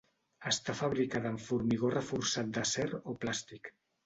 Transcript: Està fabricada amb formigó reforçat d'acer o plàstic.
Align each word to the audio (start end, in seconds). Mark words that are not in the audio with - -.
Està 0.51 0.73
fabricada 0.79 1.29
amb 1.31 1.43
formigó 1.49 1.93
reforçat 1.97 2.51
d'acer 2.57 2.89
o 3.15 3.17
plàstic. 3.27 3.73